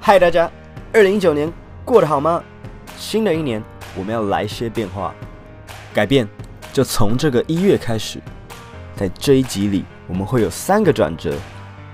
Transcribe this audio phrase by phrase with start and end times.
[0.00, 0.50] 嗨，大家，
[0.92, 1.52] 二零一九年
[1.84, 2.42] 过得好吗？
[2.96, 3.62] 新的一年
[3.94, 5.14] 我们要来些变化，
[5.92, 6.26] 改变
[6.72, 8.18] 就从这个一月开始。
[8.96, 11.34] 在这一集里，我们会有三个转折。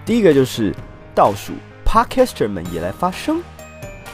[0.05, 0.73] 第一个就是
[1.15, 1.55] 倒数
[1.85, 3.43] ，Podcaster 们也来发声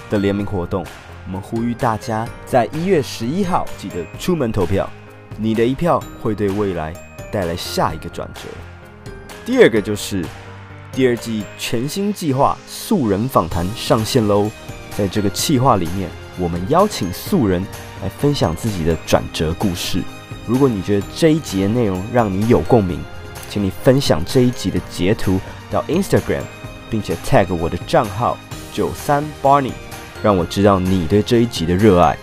[0.08, 0.84] 的联名活动。
[1.26, 4.88] 我们呼吁大家在一月十一号记得出门投票，
[5.36, 6.94] 你的一票会对未来
[7.30, 8.42] 带来下一个转折。
[9.44, 10.24] 第二个就是
[10.92, 14.50] 第二季全新计划素人访谈上线喽。
[14.96, 17.64] 在这个计划里面，我们邀请素人
[18.02, 20.02] 来分享自己的转折故事。
[20.46, 22.98] 如果你觉得这一集的内容让你有共鸣，
[23.48, 25.40] 请你分享这一集的截图
[25.70, 26.42] 到 Instagram，
[26.90, 28.36] 并且 tag 我的账号
[28.72, 29.72] 九三 Barney。
[30.22, 32.14] 让我知道你对这一集的热爱。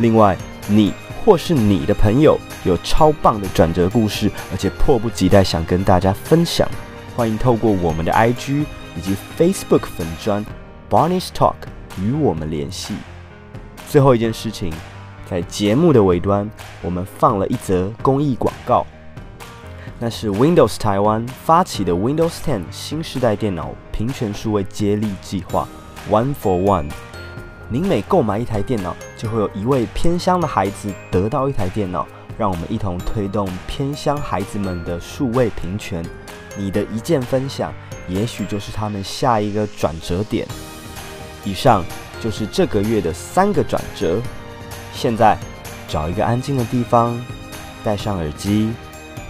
[0.00, 0.36] 另外，
[0.68, 0.92] 你
[1.24, 6.68] 或是你的朋友有超棒的转折故事，而且迫不及待想跟大家分享，
[7.16, 10.44] 欢迎透过我们的 IG 以及 Facebook 粉砖
[10.90, 11.54] Barney's Talk
[11.98, 12.94] 与我们联系。
[13.88, 14.70] 最后一件事情，
[15.24, 16.46] 在节目的尾端，
[16.82, 18.84] 我们放了一则公益广告，
[19.98, 25.66] 那是 Windows 台湾发起的 Windows 10新时代电脑平权数位接力计划
[26.10, 26.90] One for One。
[27.70, 32.06] 您每购买一台电脑，就会有一位偏乡的孩子得到一台电脑。
[32.36, 36.04] 让我们一同推动偏乡孩子们的数位平权。
[36.56, 37.72] 你的一键分享，
[38.08, 40.46] 也许就是他们下一个转折点。
[41.44, 41.84] 以上
[42.22, 44.20] 就是这个月的三个转折。
[44.92, 45.36] 现在，
[45.86, 47.22] 找一个安静的地方，
[47.84, 48.72] 戴上耳机，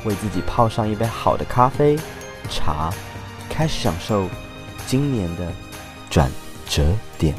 [0.04, 1.98] 为自己泡上一杯好的咖啡、
[2.48, 2.92] 茶，
[3.50, 4.28] 开始享受
[4.86, 5.46] 今年的
[6.08, 6.30] 转
[6.68, 6.84] 折
[7.18, 7.34] 点。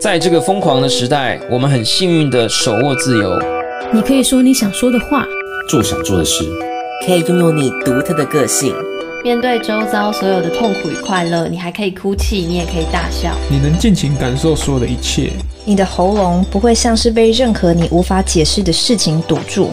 [0.00, 3.65] 在这个疯狂的时代，我们很幸运地手握自由。
[3.92, 5.24] 你可以说你想说的话，
[5.68, 6.44] 做想做的事，
[7.06, 8.74] 可以拥有你独特的个性。
[9.22, 13.34] 面对周遭所有的痛苦与快乐，你还可以哭泣，你也可以大笑。
[13.48, 15.30] 你能尽情感受所有的一切。
[15.64, 19.70] 你的喉咙不会像是被任何你无法解释的事情堵住。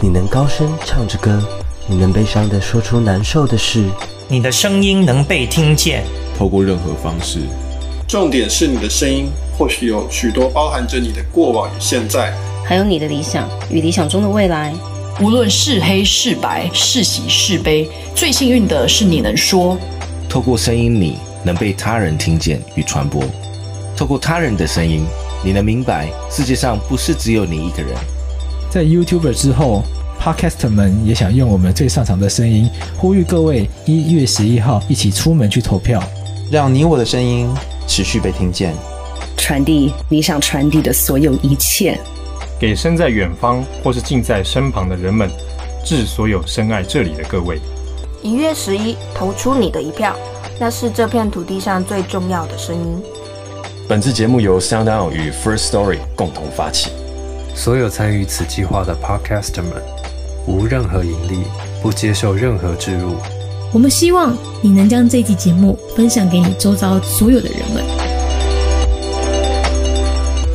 [0.00, 1.42] 你能高声唱着歌，
[1.88, 3.84] 你能悲伤的说出难受的事。
[4.28, 6.04] 你的声音能被听见，
[6.38, 7.40] 透过任何方式。
[8.06, 9.26] 重点是你的声音。
[9.58, 12.30] 或许有许多包含着你的过往与现在，
[12.66, 14.74] 还有你的理想与理想中的未来。
[15.20, 19.78] 无论是黑是白，是喜是悲，最幸运的是你能说。
[20.28, 23.22] 透过声音，你能被他人听见与传播。
[23.96, 25.04] 透过他人的声音，
[25.44, 27.94] 你能明白世界上不是只有你一个人。
[28.68, 29.82] 在 YouTuber 之后
[30.20, 36.02] ，Podcaster 们也想用我们最擅长的声音，呼吁各位一月十一号一起出门去投票，
[36.50, 37.48] 让你我的声音
[37.86, 38.74] 持续被听见。
[39.36, 41.98] 传递你想传递的所有一切，
[42.58, 45.30] 给身在远方或是近在身旁的人们，
[45.84, 47.60] 致所有深爱这里的各位。
[48.22, 50.16] 一月十一，投出你的一票，
[50.58, 53.02] 那是这片土地上最重要的声音。
[53.86, 56.90] 本次节目由 SoundOn 与 First Story 共同发起，
[57.54, 59.72] 所有参与此计划的 Podcaster 们
[60.46, 61.42] 无任何盈利，
[61.82, 63.16] 不接受任何植入。
[63.72, 67.95] 我们希望你能将这期节目分享给你周遭所有的人们。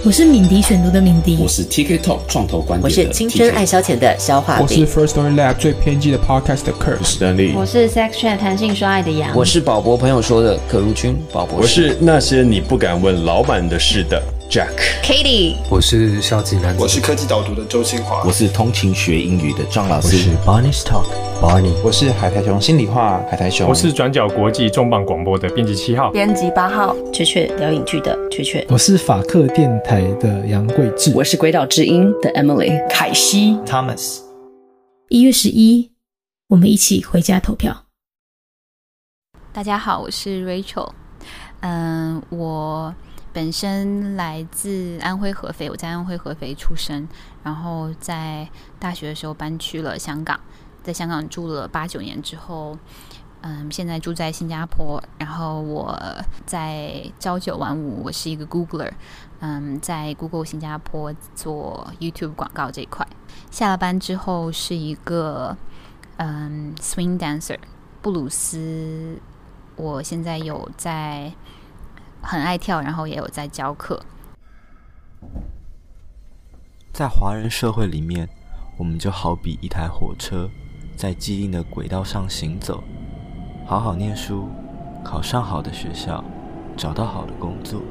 [0.03, 14.19] 我是敏迪选读的敏迪，我是 TK Talk 创投观点我是青春爱消遣的消化饼，我是 First Story Lab 最偏激的 Podcast 的 Kurt，我是丹利，我是 Sex Chat 弹性说爱的杨，我是宝博朋友说的可如君宝博，我是那些你不敢问老板的事的
[14.51, 21.06] Jack，Katie，我是消极男子，我是科技导读的周清华，我是通勤学英语的张老师，我是 Barney's Talk。
[21.39, 23.69] Barney，我是海苔熊心里话，海苔熊。
[23.69, 28.67] 我是转角国际重磅广播的编辑七号，编辑八号，雀雀聊影剧的雀雀。
[28.67, 34.19] 我是法克电台的杨贵志，我是鬼岛之音的 Emily 凯西 Thomas。
[35.07, 35.94] 一月十一，
[36.50, 37.85] 我们一起回家投票。
[39.53, 40.90] 大家好，我是 Rachel。
[41.61, 42.94] 嗯，我
[43.34, 47.08] 本身来自安徽合肥，我在安徽合肥出生，
[47.44, 48.50] 然后在
[48.80, 50.40] 大学的时候搬去了香港。
[50.84, 52.78] 在香港住了八九年之后，
[53.41, 55.02] 嗯，现在住在新加坡。
[55.17, 55.97] 然后我
[56.46, 58.91] 在朝九晚五，我是一个 Googler，
[59.40, 63.08] 嗯，在 Google 新加坡做 YouTube 广告这一块。
[63.50, 65.55] 下了班之后是一个
[66.17, 67.59] 嗯 Swing Dancer，
[68.02, 69.20] 布鲁斯。
[69.78, 71.32] 我现在有在
[72.22, 74.02] 很爱跳，然后也有在教课。
[76.94, 78.29] 在华人社会里面，
[78.78, 80.50] 我们就好比一台火车。
[80.94, 82.84] 在既定的轨道上行走，
[83.66, 84.50] 好好念书，
[85.03, 86.23] 考上好的学校，
[86.78, 87.82] 找到好的工作，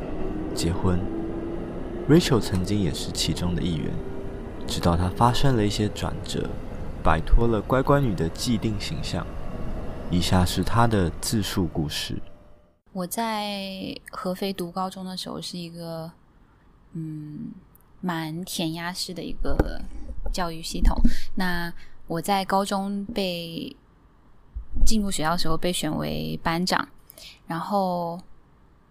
[0.55, 1.01] 结婚。
[2.09, 3.91] Rachel 曾经也是其中的一员，
[4.65, 6.51] 直到她发生了一些转折，
[7.03, 9.27] 摆脱了乖乖女的既定形象，
[10.09, 12.17] 以下是她的自述故事。
[12.93, 16.11] 我在合肥读高中的时候，是一个
[16.93, 17.53] 嗯
[18.01, 19.81] 蛮填鸭式的一个
[20.33, 20.97] 教育系统。
[21.37, 21.73] 那
[22.09, 23.77] 我在高中被
[24.85, 26.89] 进入学校的时候被选为班长，
[27.47, 28.21] 然后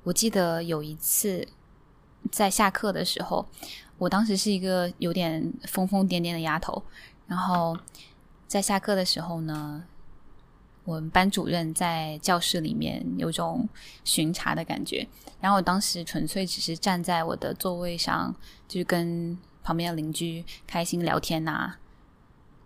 [0.03, 1.45] 我记得有一次
[2.31, 3.45] 在下课的时候，
[3.97, 6.81] 我当时是一个有点疯疯癫癫的丫头，
[7.27, 7.77] 然后
[8.47, 9.83] 在下课的时候呢。
[10.85, 13.67] 我们班主任在教室里面有种
[14.03, 15.07] 巡查的感觉，
[15.39, 18.33] 然后我当时纯粹只是站在我的座位上，
[18.67, 21.75] 就是跟旁边的邻居开心聊天呐、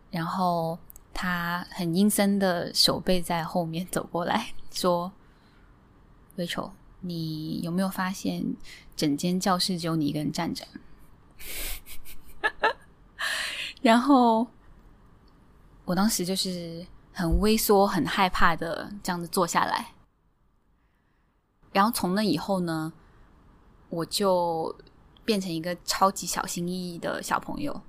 [0.10, 0.80] 然后
[1.13, 5.12] 他很阴森的手背在后面走过来 说
[6.38, 6.71] ：“Rachel，
[7.01, 8.56] 你有没有发现
[8.95, 10.66] 整间教室只有你一个人站着？”
[13.81, 14.48] 然后
[15.83, 16.88] 我当时就是。
[17.13, 19.94] 很畏缩、很害怕的这样子坐下来，
[21.71, 22.92] 然后从那以后呢，
[23.89, 24.75] 我就
[25.24, 27.81] 变成一个超级小心翼翼的小朋友。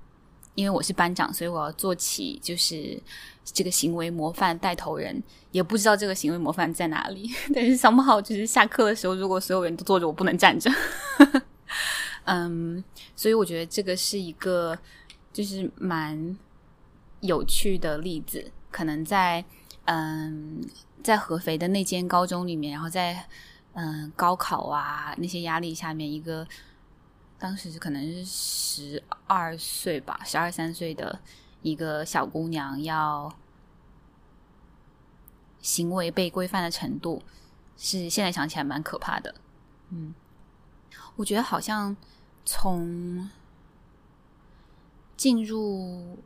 [0.53, 2.97] 因为我是班长，所以我要做起就是
[3.43, 5.21] 这个行为模范带头人。
[5.51, 10.71] 也不知道这个行为模范在哪里，但是 somehow 就是下课的时候，如果所有人都坐着，我不能站着。
[12.23, 12.81] 嗯，
[13.17, 14.77] 所以我觉得这个是一个
[15.33, 16.37] 就是蛮
[17.19, 18.49] 有趣的例子。
[18.75, 19.45] 可能在
[19.85, 20.61] 嗯，
[21.01, 23.25] 在合肥的那间高中里面，然后在
[23.71, 26.45] 嗯高考啊那些压力下面，一个
[27.39, 31.17] 当时可能是十二岁吧，十二三岁的
[31.61, 33.33] 一个小姑娘，要
[35.61, 37.23] 行为被规范的程度，
[37.77, 39.33] 是现在想起来蛮可怕的。
[39.91, 40.13] 嗯，
[41.15, 41.95] 我觉得好像
[42.43, 43.29] 从
[45.15, 46.17] 进入。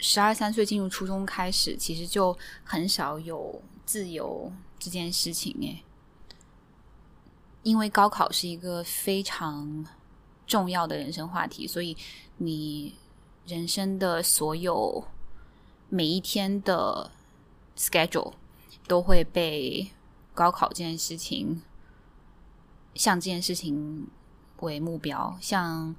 [0.00, 5.84] 十二三岁进入初中开始，其实就很少有自由这件事情诶，
[7.62, 9.86] 因为高考是一个非常
[10.46, 11.96] 重要的人生话题，所以
[12.38, 12.94] 你
[13.46, 15.04] 人生的所有
[15.88, 17.10] 每一天的
[17.76, 18.32] schedule
[18.88, 19.90] 都会被
[20.32, 21.60] 高考这件事情，
[22.94, 24.08] 像这件事情
[24.60, 25.94] 为目标，像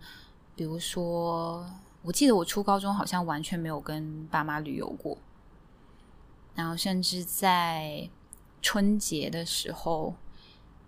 [0.56, 1.70] 比如说。
[2.04, 5.18] 我记得我初高中好像完全没有跟爸妈旅游过，
[6.56, 8.10] 然后甚至在
[8.62, 10.16] 春节的时候，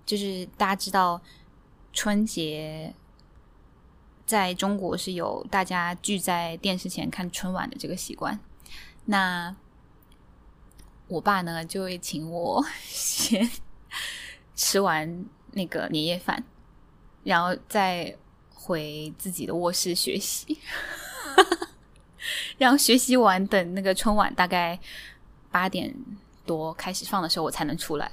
[0.06, 1.22] 就是大家知道
[1.92, 2.96] 春节
[4.26, 8.40] 在中国是有大家聚在电视前看春晚的这个习惯，
[9.06, 9.56] 那
[11.08, 13.48] 我爸呢就会请我 先
[14.56, 16.44] 吃完那个年夜饭，
[17.24, 18.18] 然后再
[18.56, 20.58] 回自己的卧室学习。
[22.58, 24.80] 然后学习完，等那个春晚大概
[25.52, 25.94] 八点
[26.46, 28.12] 多开始放的时候，我才能出来，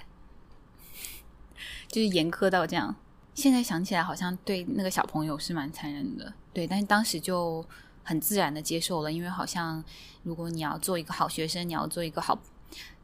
[1.88, 2.94] 就是严苛到这样。
[3.34, 6.66] 现在想起来，好像对那个小朋友是蛮残忍的，对。
[6.66, 7.64] 但是当时就
[8.02, 9.82] 很自然的接受了，因为好像
[10.22, 12.38] 如果你要做一个好学生，你要做一个好，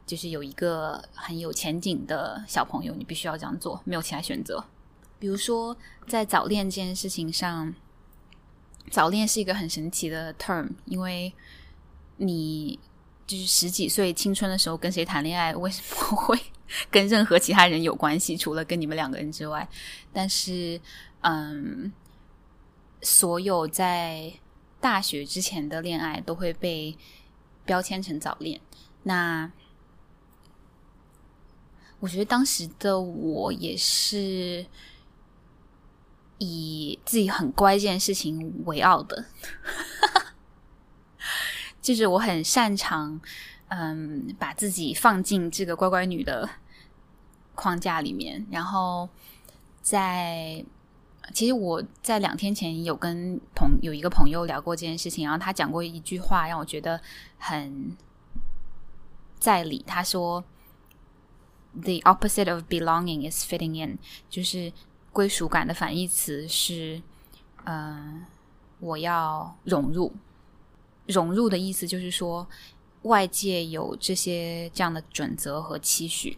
[0.05, 4.63] 就是有一个很有前景的小朋友，你必须要这样做，没有其他选择。
[5.19, 5.75] 比如说
[6.07, 7.73] 在早恋这件事情上。
[8.89, 11.33] 早恋是一个很神奇的 term，因为
[12.17, 12.79] 你
[13.25, 16.39] 就是十几岁青春的时候跟谁谈恋爱，为什么会
[16.89, 18.37] 跟任何其他人有关系？
[18.37, 19.67] 除了跟你们两个人之外，
[20.13, 20.79] 但是，
[21.21, 21.91] 嗯，
[23.01, 24.33] 所有在
[24.79, 26.97] 大学之前的恋爱都会被
[27.65, 28.59] 标签成早恋。
[29.03, 29.51] 那
[31.99, 34.65] 我觉得当时的我也是。
[36.39, 39.25] 以自己很乖这件事情为傲的，
[41.81, 43.19] 就是我很擅长，
[43.69, 46.47] 嗯，把自己放进这个乖乖女的
[47.55, 48.45] 框架里面。
[48.51, 49.09] 然后
[49.81, 50.63] 在，
[51.33, 57.01] 其实我在两天前有跟朋有一个朋友聊过这件事情，然后他讲过一句话，让我觉得
[57.39, 57.97] 很
[59.39, 59.83] 在理。
[59.87, 60.43] 他说
[61.81, 63.97] ：“The opposite of belonging is fitting in”，
[64.29, 64.71] 就是。
[65.17, 67.01] 归属感的反义词是，
[67.63, 68.23] 嗯，
[68.79, 70.13] 我要融入。
[71.07, 72.47] 融入的意思就是说，
[73.01, 76.37] 外界有这些这样的准则和期许，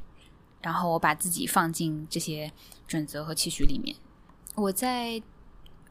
[0.61, 2.53] 然后我把自己放进这些
[2.87, 3.93] 准则和期许里面。
[4.55, 5.21] 我在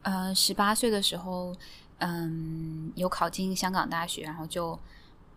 [0.01, 1.55] 呃十八岁的时候，
[1.99, 4.79] 嗯，有考进香港大学，然后就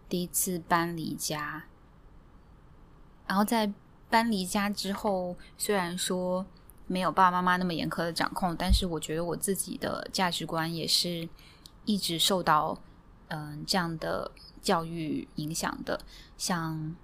[0.09, 1.64] 第一次搬离家。
[3.26, 3.71] 然后在
[4.09, 6.47] 搬离家之后，虽然说。
[6.92, 11.26] 没有爸爸妈妈那么严苛的掌控，但是我觉得我自己的价值观也是
[11.87, 12.78] 一直受到
[13.28, 14.30] 嗯、这样的
[14.61, 15.99] 教育影响的。
[16.37, 16.94] 像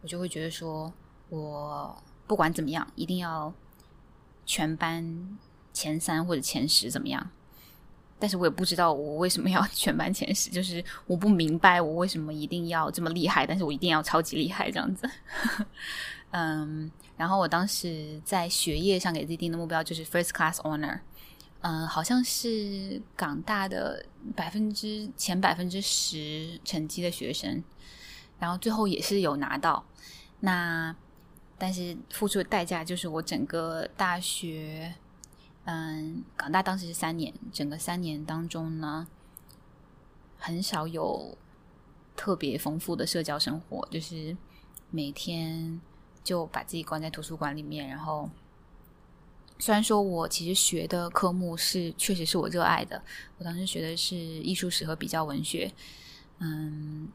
[0.00, 0.90] 我就会觉得说，
[1.28, 3.52] 我不管怎么样，一定要
[4.46, 5.36] 全班
[5.74, 7.30] 前三或者前十怎么样。
[8.18, 15.06] 但是我也不知道我为什么要 全班前十，就是我不明白我为什么一定要这么厉害，但是我一定要超级厉害这样子。
[16.36, 20.98] 嗯，然后我当时在学业上给自己定的目标就是 First Class Honor，
[21.60, 27.62] 嗯，好像是港大的百分之前百分之十成绩的学生，
[28.40, 29.84] 然后最后也是有拿到。
[30.40, 30.96] 那
[31.56, 34.92] 但是付出的代价就是我整个大学。
[35.66, 39.06] 嗯，港大当时是三年，整个三年当中呢，
[40.36, 41.38] 很少有
[42.16, 44.36] 特别丰富的社交生活，就是
[44.90, 45.80] 每天
[46.24, 47.86] 就把自己关在图书馆里面。
[47.86, 48.28] 然后，
[49.60, 53.00] 虽然说我其实学的科目是确实是我热爱的，
[53.38, 55.70] 我当时学的是艺术史和比较文学，
[56.38, 57.08] 嗯，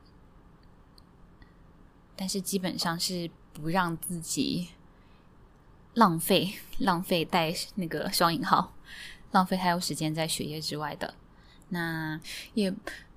[2.15, 4.69] 但是基本上是不让自己。
[5.95, 8.73] 浪费浪费带那个双引号，
[9.31, 11.15] 浪费太多时间在学业之外的，
[11.69, 12.17] 那
[12.53, 12.73] 也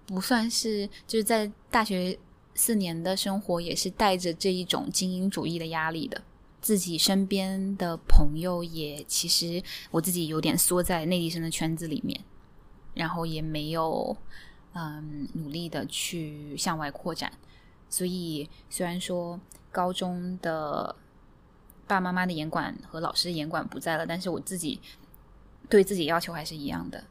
[0.06, 2.18] 不算是就是在大学
[2.54, 6.22] 四年的生活，也是带着这一种精英主义的压力的。
[6.60, 12.20] 自己身边的朋友也其实我自己有点缩在内地生的圈子里面，
[12.94, 14.16] 然后也没有
[14.72, 17.32] 嗯努力的去向外扩展，
[17.88, 19.40] 所以虽然说
[19.70, 20.96] 高中的。
[21.84, 24.80] 爸妈妈的严管和老师的严管不在了，但是我自己
[25.68, 27.04] 对自己要求还是一样的。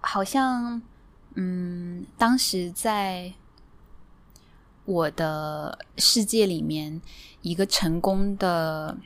[0.00, 0.82] 好像，
[1.34, 3.32] 嗯，当时在
[4.88, 6.98] 我的世界里面，
[7.42, 8.96] 一个成功的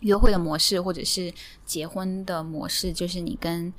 [0.00, 1.30] 约会的模式，或者是
[1.66, 3.70] 结婚的模式，就是你跟，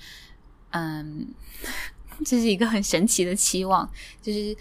[0.70, 1.34] 嗯，
[2.24, 3.90] 这是一个很神奇的期望，
[4.22, 4.56] 就是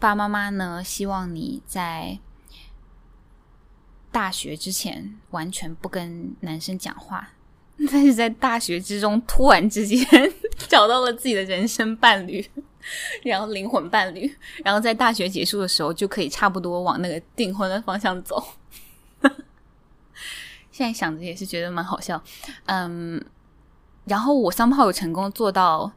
[0.00, 2.18] 爸爸妈妈呢希望你在。
[4.10, 7.30] 大学之前完全不跟男生讲话，
[7.90, 10.06] 但是在大学之中突然之间
[10.68, 12.48] 找到了自己的人生伴侣，
[13.22, 14.32] 然后灵魂伴侣，
[14.64, 18.42] 然后在大学结束的时候就可以差不多往那个订婚的方向走。
[20.70, 22.22] 现在想着也是觉得蛮好笑，
[22.66, 23.24] 嗯，
[24.06, 25.90] 然后我三炮有成功做到，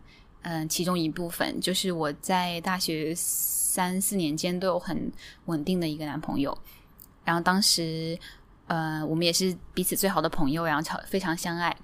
[0.43, 5.11] 嗯，其中一部分就是我在大学三四年间都有很
[5.45, 6.55] 稳定的一个男朋友。
[7.25, 8.17] 然后当时，
[8.67, 11.75] 呃，我们也是彼此最好的朋友，然后非常相爱。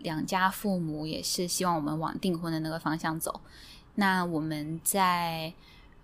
[0.00, 3.40] 两家父母也是希望我们往订婚的那个方向走。
[3.94, 5.52] 那我们在，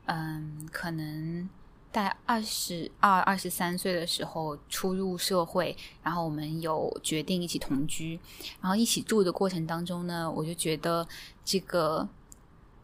[0.07, 1.49] 嗯，可能
[1.93, 8.19] 在二十二、二十三岁的时候初入社会，然后我们有决定一起同居，
[8.61, 11.07] 然后一起住的过程当中呢，我就觉得
[11.45, 12.09] 这个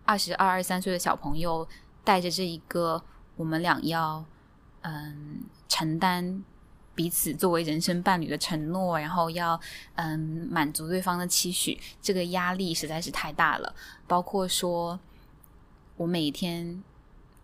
[0.05, 1.69] 二十二、二十三岁的小朋友
[2.03, 3.03] 带着这一个
[3.37, 4.25] 我们俩要。
[4.87, 6.45] 嗯，承担
[6.95, 9.61] 彼此作为人生伴侣的承诺，然后要
[9.97, 13.75] 嗯满足对方的期许，这个压力实在是太大了。
[14.07, 14.99] 包括说，
[15.97, 16.83] 我每天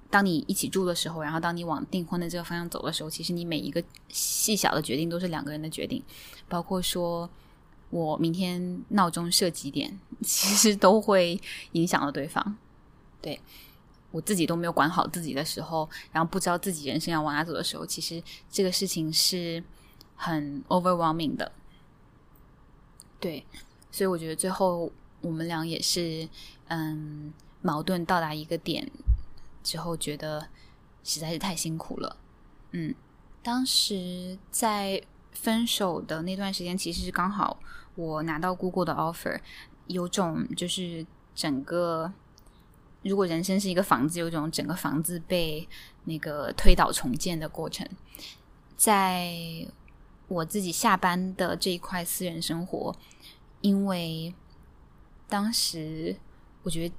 [0.09, 6.03] 当你一起住的时候，然后当你往订婚的这个方向走的时候，其实你每一个细小的决定都是两个人的决定。
[6.49, 7.29] 包括说
[7.91, 11.41] 我明天闹钟设几点，其实都会
[11.73, 12.57] 影响到对方。
[13.21, 13.41] 对。
[14.13, 19.63] 我自己都没有管好自己的时候，然后不知道自己人生要往哪走的时候，其实这个事情是
[20.17, 21.53] 很 overwhelming 的。
[23.21, 23.47] 对，
[23.93, 24.91] 所以我觉得最后
[25.21, 26.29] 我们俩也是，
[26.67, 28.91] 嗯，矛盾到达一个点
[29.63, 30.49] 之后，觉得
[31.05, 32.17] 实在是太辛苦了。
[32.73, 32.95] 嗯，
[33.43, 35.01] 当时在
[35.31, 37.61] 分手的那段时间，其实是刚好
[37.95, 39.39] 我拿到 Google 的 offer，
[39.87, 42.13] 有种就是整个。
[43.03, 45.67] 如果人生是一个房子，有一种整个房子被
[46.05, 47.89] 那个推倒重建的过程。
[48.77, 49.35] 在
[50.29, 52.95] 我自己下班的这一块私人生活，
[53.63, 54.35] 因为
[55.29, 56.15] 当时
[56.63, 56.95] 我觉得，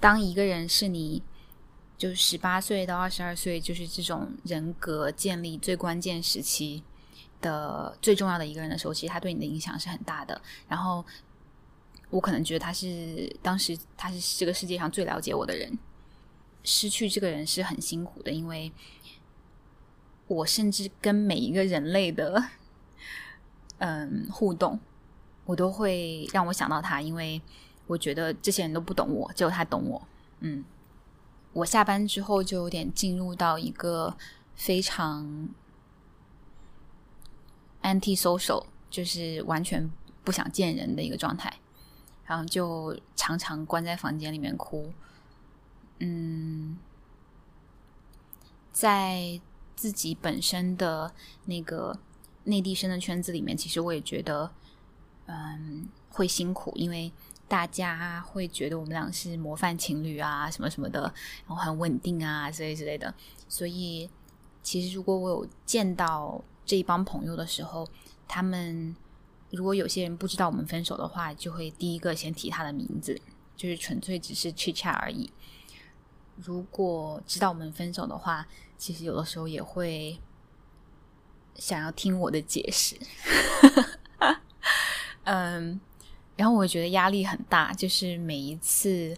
[0.00, 1.22] 当一个人是你，
[1.98, 6.82] 就十八岁到二十二岁，就是这种人格建立最关键时期
[7.42, 10.40] 的最重要的一个人的时候，其实他对你的影响是很大的。
[10.66, 11.04] 然后。
[12.10, 15.76] 我可能觉得他是当时他是这个世界上最了解我的人，
[16.62, 18.72] 失去这个人是很辛苦的，因为
[20.28, 22.42] 我甚至跟每一个人类的
[23.78, 24.78] 嗯互动，
[25.44, 27.42] 我都会让我想到他，因为
[27.86, 30.08] 我觉得这些人都不懂我，只有他懂我。
[30.40, 30.64] 嗯，
[31.52, 34.16] 我下班之后就有点进入到一个
[34.54, 35.48] 非常
[37.82, 39.90] anti-social，就是完全
[40.24, 41.52] 不想见人的一个状态。
[42.26, 44.92] 然后就常常关在房间里面哭，
[46.00, 46.76] 嗯，
[48.72, 49.40] 在
[49.74, 51.12] 自己本身的
[51.44, 51.98] 那个
[52.44, 54.50] 内地生的圈子里面，其实我也觉得，
[55.26, 57.12] 嗯，会辛苦，因为
[57.46, 61.02] 大家会觉得我们俩是模范情侣啊，什么什么的，
[61.46, 63.14] 然后很稳定啊，之类之类的。
[63.48, 64.10] 所以，
[64.62, 67.86] 其实如果我有见到这一帮朋友的时候，
[68.26, 68.96] 他们
[69.56, 73.18] 如果有些人不知道我们分手的话，就会第一个先提他的名字，
[73.56, 75.32] 就是纯粹只是 chit chat 而已。
[76.36, 78.46] 如果知道我们分手的话，
[78.76, 80.20] 其实有的时候也会
[81.54, 82.94] 想要听我的解释。
[85.24, 85.80] 嗯，
[86.36, 89.16] 然后我觉得压力很大，就是每一次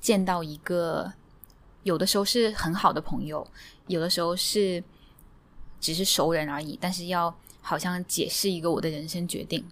[0.00, 1.12] 见到一个，
[1.82, 3.46] 有的时候是很好的朋友，
[3.86, 4.82] 有的时候是
[5.78, 7.38] 只是熟人而已，但是要
[7.70, 9.64] 好像解释一个我的人生决定，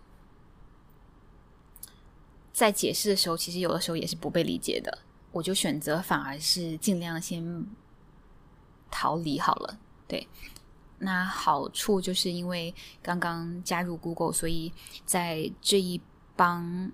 [2.52, 4.98] 在解释的时候，其实有的时候也是不被理解的。
[5.32, 7.66] 我就选择反而是尽量先
[8.88, 9.80] 逃离好了。
[10.06, 10.28] 对，
[10.98, 14.72] 那好处就是因为刚刚加入 Google，所以
[15.04, 16.00] 在这一
[16.36, 16.92] 帮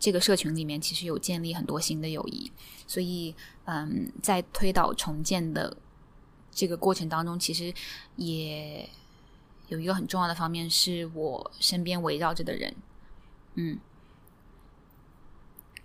[0.00, 2.50] 这个社群里面，其实有建立很多新的友谊。
[2.86, 3.36] 所以，
[3.66, 5.76] 嗯，在推倒重建的
[6.50, 7.70] 这个过程当中，其实
[8.16, 8.88] 也
[9.68, 12.74] 有一个很重要的方面，是我身边围绕着的人，
[13.54, 13.78] 嗯。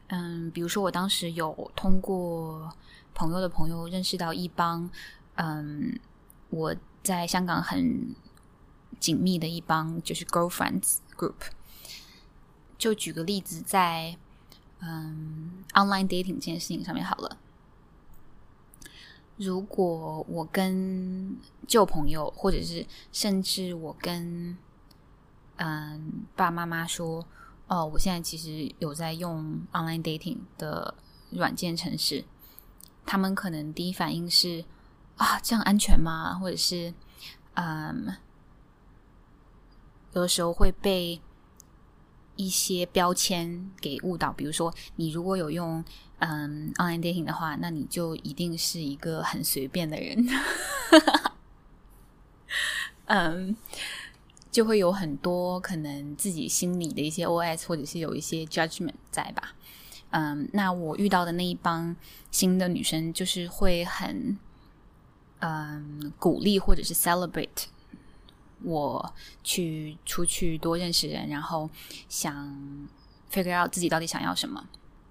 [0.08, 2.72] 嗯，比如说我当时有通过
[3.16, 4.88] 朋友的朋友认识到一帮，
[5.36, 5.98] 嗯，
[6.50, 8.14] 我在香港很
[9.00, 11.34] 紧密的一帮就是 girlfriends group。
[12.78, 14.18] 就举个例子，在
[14.82, 17.38] 嗯 online dating 这件事情上面好了，
[19.38, 21.36] 如果我跟
[21.68, 24.58] 旧朋友，或者是甚至我跟
[25.58, 27.26] 嗯爸爸妈妈说。
[27.66, 30.94] 哦，我现在其实有在用 online dating 的
[31.32, 32.24] 软件程式，
[33.06, 34.64] 他们可能第一反应是
[35.16, 36.36] 啊，这样安全吗？
[36.36, 36.94] 或者是
[37.54, 38.16] 嗯，
[40.12, 41.20] 有的时候会被
[42.36, 45.84] 一些标签给误导，比如说你如果有用
[46.20, 50.26] 嗯 online dating 的话，那你就一定是一个很随便的人，
[53.06, 53.56] 嗯。
[54.54, 59.56] 就会有很多可能自己心里的一些 OS，或者是有一些 judgment 在吧？
[60.12, 61.96] 嗯，那我遇到的那一帮
[62.30, 64.38] 新的女生，就是会很
[65.40, 67.66] 嗯鼓励或者是 celebrate
[68.64, 71.70] 我去出去多认识人，然后
[72.10, 72.34] 想
[73.32, 74.68] figure out 自己到底想要什么。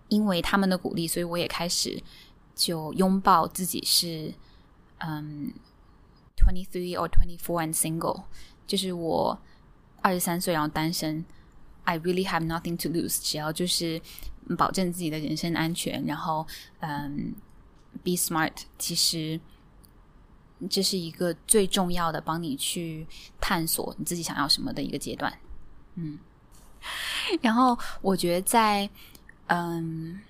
[0.08, 2.02] 因为他们的鼓励，所以我也开始
[2.54, 4.34] 就拥抱自己是
[4.98, 5.50] 嗯
[6.36, 8.24] twenty three or twenty four and single。
[8.66, 9.38] 就是我
[10.02, 11.24] 二十三岁，然后单身
[11.84, 13.18] ，I really have nothing to lose。
[13.22, 14.00] 只要就是
[14.58, 16.46] 保证自己的人身安全，然后
[16.80, 17.34] 嗯
[18.04, 18.52] ，be smart。
[18.78, 19.40] 其实
[20.68, 23.06] 这是一个最重要的，帮你去
[23.40, 25.32] 探索你自己想要什么的一个阶段。
[25.94, 26.18] 嗯，
[27.40, 28.88] 然后我觉得在
[29.46, 30.20] 嗯，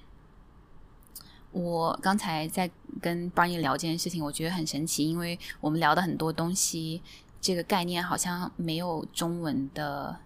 [1.51, 7.03] 我刚才在跟 Barney 聊这件事情，我觉得很神奇，因为我们聊的很多东西。
[7.41, 10.17] 这个概念好像没有中文的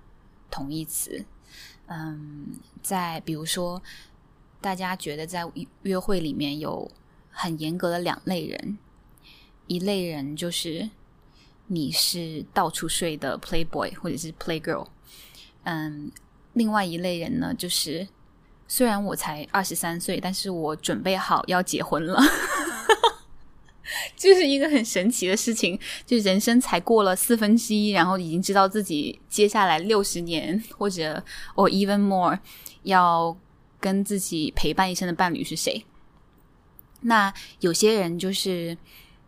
[0.50, 1.24] 同义词。
[1.86, 3.82] 嗯，在比如说，
[4.60, 6.90] 大家觉得在约会里面有
[7.30, 8.76] 很严格的两类人，
[9.66, 10.88] 一类人就是
[11.66, 14.86] 你是到处睡的 playboy 或者是 playgirl。
[15.64, 16.10] 嗯，
[16.52, 18.06] 另外一类人呢，就是
[18.68, 22.20] 虽然我才二十三岁，但是我准备好要结婚了。
[24.16, 31.22] 就是一个很神奇的事情，就人生才过了四分之一，然后已经知道自己接下来六十年或者
[31.54, 32.38] or even more
[32.82, 33.36] 要
[33.78, 35.84] 跟自己陪伴一生的伴侣是谁。
[37.02, 38.76] 那有些人就是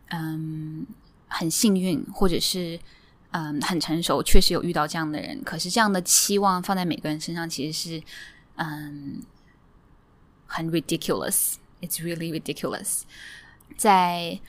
[0.09, 0.85] 嗯
[1.27, 2.79] 很幸运，或者是
[3.31, 5.43] 嗯很成熟，确实有遇到这样的人。
[5.43, 8.03] 可是这样的期望放在每个人身上，其实是
[8.55, 9.21] 嗯
[10.47, 13.01] 很 ridiculous，it's really ridiculous。
[13.77, 14.39] 在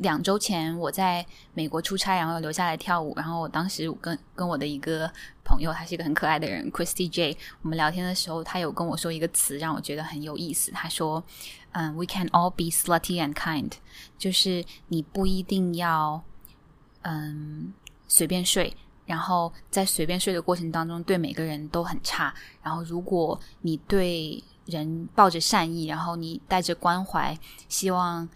[0.00, 3.12] 两周前，我在美国出差，然后留下来跳舞。
[3.16, 5.10] 然后我当时跟跟我的一个
[5.44, 7.36] 朋友，他是一个很可爱的人，Christy J。
[7.60, 10.70] 我们聊天的时候，他有跟我说一个词，让我觉得很有意思。
[10.72, 11.22] 他说
[11.72, 13.72] ：“嗯，We can all be slutty and kind，
[14.16, 16.22] 就是你不一定要
[17.02, 17.74] 嗯
[18.08, 22.34] 随便睡，然后在随便睡的过程当中，对每个人都很差。
[22.62, 28.26] 然后如果你对人抱着善意，然后你带着关怀，希望。”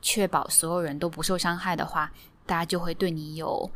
[0.00, 2.12] 确保所有人都不受伤害的话，
[2.46, 3.70] 大家就会对你有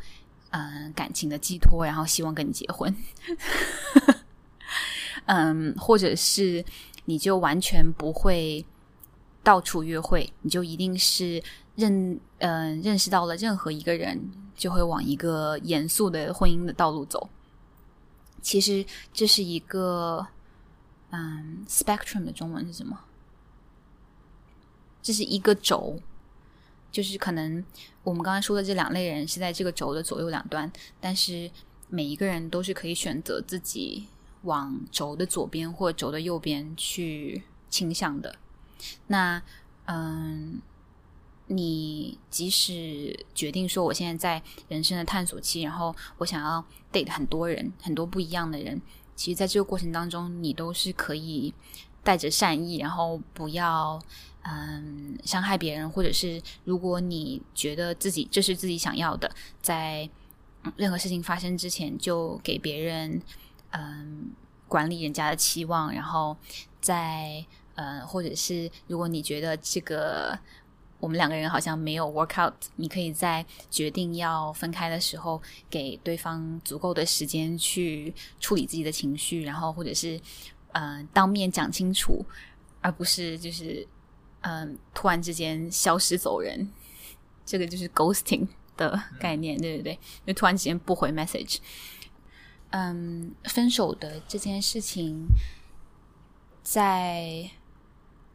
[0.51, 2.95] 嗯、感情的寄托，然后希望跟你结婚。
[5.27, 6.65] 嗯，或者是
[7.07, 8.65] 你就完全不会
[9.43, 11.43] 到处约会，你就一定是
[11.77, 17.29] 认嗯、认识到了任何一个人，就会往一个严肃的婚姻的道路走。
[18.41, 20.27] 其实这是一个
[21.11, 22.99] 嗯 spectrum 的中文是什么？
[25.03, 25.99] 这是一个轴，
[26.93, 27.65] 就是可能
[28.05, 31.51] 我们刚才说的这两类人是在这个轴的左右两端，但是
[31.89, 34.07] 每一个人都是可以选择自己
[34.43, 38.37] 往轴的左边或轴的右边去倾向的。
[39.07, 39.43] 那
[39.87, 40.61] 嗯，
[41.47, 48.81] 你即使决定说我现在在人生的探索期，然后我想要 date 很多人，很多不一样的人，
[49.17, 51.53] 其实在这个过程当中，你都是可以
[52.03, 54.01] 带着善意，然后不要。
[54.45, 60.11] 嗯，伤害别人，或者是如果你觉得自己这是自己想要的，在
[60.75, 63.23] 任何事情发生之前就给别人
[63.71, 64.33] 嗯
[64.67, 66.37] 管理人家的期望，然后
[66.81, 70.37] 在嗯，或者是如果你觉得这个
[70.99, 80.21] 我们两个人好像没有 work out，你可以在决定要分开的时候给对方足够的时间去处理自己的情绪，然后或者是、
[80.73, 82.25] 呃、当面讲清楚，
[82.81, 83.87] 而不是就是。
[84.45, 86.69] 嗯，突然之间消失走人，
[87.47, 89.97] 这个就是 ghosting 的概念，对不对？
[90.27, 91.59] 就突然之间不回 message。
[92.71, 95.29] 嗯，分手的这件事情，
[96.65, 97.49] 在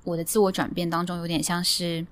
[0.05, 2.07] 我的自我转变当中，有点像是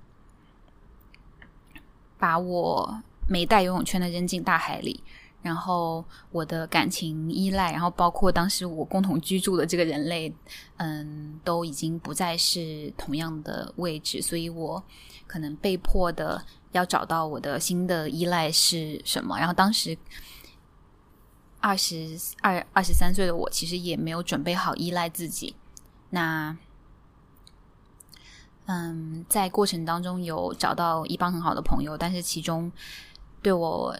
[2.19, 5.01] 把我没带游泳圈的扔进大海里。
[5.45, 10.33] 然后我的感情依赖，然后包括当时我共同居住的这个人类，
[10.77, 14.83] 嗯，都已经不再是同样的位置，所以我
[15.27, 19.37] 可能被迫的要找到我的新的依赖是什么。
[19.37, 19.95] 然后当时
[21.59, 25.55] 二十二、二十三岁的我，其实也没有准备好依赖自己。
[26.09, 26.57] 那，
[28.65, 32.71] 嗯，在过程当中有找到一帮很好的朋友，但是其中
[33.43, 33.95] 对我。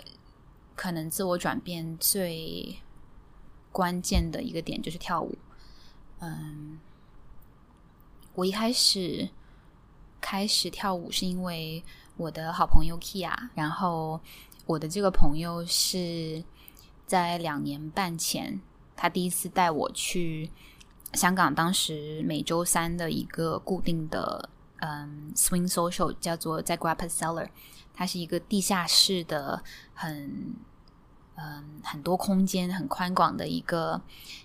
[0.75, 2.77] 可能自我转变最
[3.71, 5.37] 关键的一个点就是跳舞。
[6.19, 6.79] 嗯，
[8.33, 9.29] 我一开始
[10.21, 11.83] 开始跳舞是因为
[12.17, 14.19] 我的好朋友 Kia，然后
[14.65, 16.43] 我的这个朋友是
[17.05, 18.61] 在两年半前，
[18.95, 20.49] 他第一次带我去
[21.13, 27.49] 香港，当时每周三的一个固定的嗯 swing social，叫做在 Grappa Cellar。
[27.93, 30.53] 它是一个地下室的很
[31.35, 34.01] 嗯很多空间很宽广的一个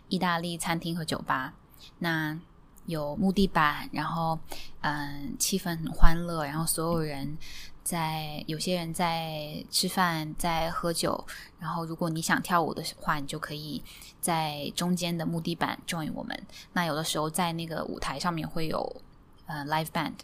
[0.09, 1.55] 意大利餐厅和酒吧。
[1.99, 2.39] 那
[2.87, 4.39] 有木地板，然后
[4.81, 7.37] 嗯气氛很欢乐，然后所有人
[7.83, 11.25] 在有些人在吃饭在喝酒。
[11.59, 13.83] 然后如果你想跳舞的话，你就可以
[14.21, 16.41] 在中间的木地板 join 我们。
[16.73, 19.03] 那有的时候在那个舞台上面会有
[19.51, 20.15] 呃 live band，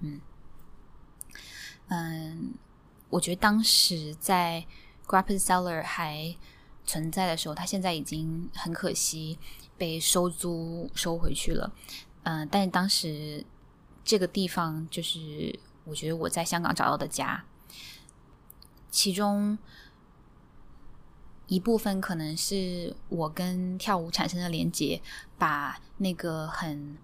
[0.00, 0.20] 嗯
[1.86, 2.54] 嗯。
[3.10, 4.66] 我觉得当时在
[5.06, 6.36] Grappa Cellar 还
[6.84, 9.38] 存在的时候，它现在已经很可惜
[9.78, 11.72] 被收租收回去了。
[12.24, 13.46] 嗯、但是当时
[14.02, 17.44] 这个地方就是我觉得我在香港找到的家，
[18.90, 19.56] 其中
[21.46, 25.00] 一部分可能是我跟跳舞产生的连接，
[25.38, 26.98] 把那个很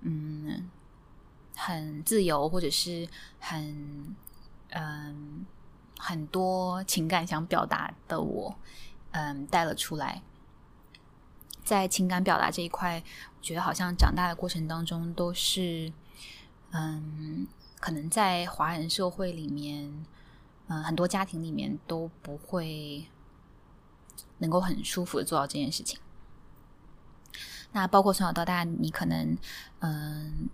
[0.00, 0.68] 嗯
[1.64, 4.14] 很自由或者是很。
[4.74, 5.44] 嗯，
[5.98, 8.56] 很多情感想表达的我，
[9.10, 10.22] 嗯，带了出来。
[11.62, 13.02] 在情感表达这一块，
[13.36, 15.92] 我觉得好像长大的过程当中都是，
[16.70, 17.46] 嗯，
[17.80, 20.06] 可能在华人社会里面，
[20.68, 23.06] 嗯，很多家庭里面都不会
[24.38, 26.00] 能够很舒服的做到这件事情。
[27.72, 29.36] 那包括从小到大，你可能
[29.80, 30.48] 嗯，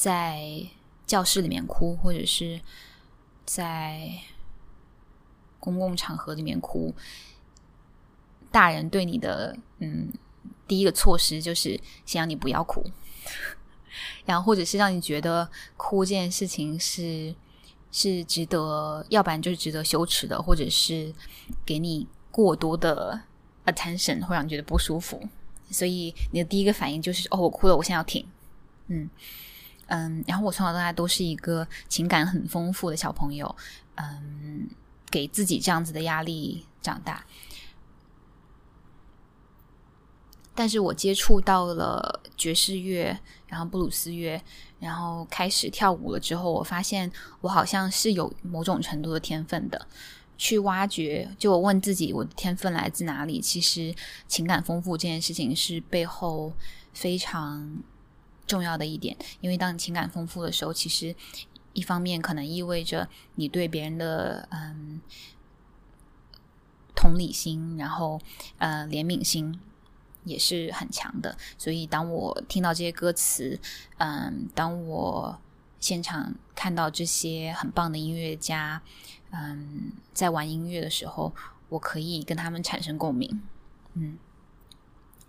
[0.00, 0.66] 在
[1.06, 2.60] 教室里面哭，或者是。
[3.46, 4.12] 在
[5.58, 6.94] 公共场合里面哭，
[8.52, 10.12] 大人对你的嗯
[10.68, 11.70] 第一个措施就是
[12.06, 12.84] 先让你不要哭，
[14.24, 17.34] 然后或者是让你觉得哭这件事情是
[17.90, 21.12] 是值得，要不然就是值得羞耻的，或者是
[21.66, 23.20] 给你过多的
[23.66, 25.20] attention 会让你觉得不舒服，
[25.72, 28.24] 所以你的第一个反应就是哦，我哭了，我现在要停，
[28.86, 29.10] 嗯。
[29.90, 33.54] 嗯，然后我从小到大都是一个情感很丰富的小朋友，
[33.96, 34.68] 嗯，
[35.10, 37.24] 给自己这样子的压力长大。
[40.54, 44.40] 但是我接触到了爵士乐，然后布鲁斯乐，
[44.78, 49.88] 然后开始跳舞了之后，我发现我好像是有某种程度的天分的，
[50.38, 51.28] 去挖掘。
[51.36, 53.40] 就我问自己，我的天分来自哪里？
[53.40, 53.92] 其实
[54.28, 56.52] 情感丰富这件事情是背后
[56.92, 57.82] 非常。
[58.50, 61.14] 重要的一点，因为当你情感丰富的时候，其实
[61.72, 65.00] 一方面可能意味着你对别人的嗯
[66.96, 68.20] 同理心，然后
[68.58, 69.60] 呃怜悯心
[70.24, 71.38] 也是很强的。
[71.56, 73.60] 所以当我听到这些歌词，
[73.98, 75.38] 嗯，当我
[75.78, 78.82] 现场看到这些很棒的音乐家，
[79.30, 81.32] 嗯，在玩音乐的时候，
[81.68, 83.40] 我可以跟他们产生共鸣，
[83.94, 84.18] 嗯。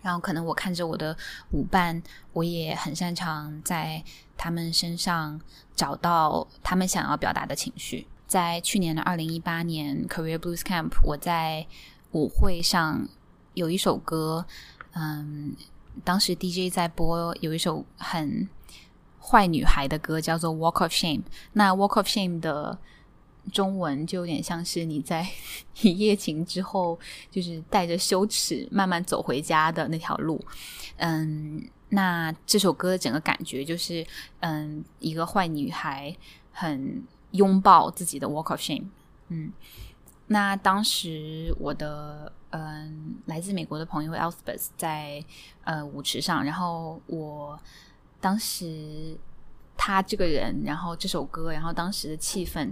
[0.02, 1.16] 然后可能我看着我的
[1.52, 4.02] 舞伴，我也很擅长在
[4.36, 5.40] 他们身上
[5.74, 8.06] 找到他们想要表达的情绪。
[8.26, 11.66] 在去年的二零一八年 Career Blues Camp，我在
[12.12, 13.06] 舞会上
[13.54, 14.46] 有一首歌，
[14.94, 15.54] 嗯，
[16.02, 18.48] 当时 DJ 在播有一首很
[19.20, 21.18] 坏女孩的歌，叫做《Walk of Shame》。
[21.52, 22.78] 那《Walk of Shame》的
[23.50, 25.26] 中文就有点像是你在
[25.82, 26.98] 一夜情之后，
[27.30, 30.40] 就是带着羞耻慢慢走回家的那条路。
[30.96, 34.06] 嗯，那这首歌的整个感觉就是，
[34.40, 36.16] 嗯，一个坏女孩
[36.52, 37.02] 很
[37.32, 38.84] 拥抱自己的 walk of shame。
[39.28, 39.52] 嗯，
[40.28, 45.24] 那当时我的嗯来自美国的朋友 Elspeth 在
[45.64, 47.58] 呃舞池上，然后我
[48.20, 49.16] 当时
[49.76, 52.70] 他这个人，然后这首歌，然后当时的气氛。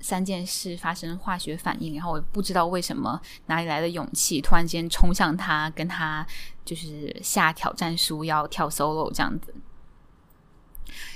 [0.00, 6.26] 三件事发生化学反应，然后我不知道为什么哪里来的勇气，突然间冲向他，跟他
[6.64, 9.54] 就是下挑战书要跳 solo 这样子。